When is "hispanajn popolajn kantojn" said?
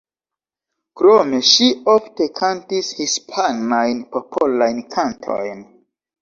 3.01-5.63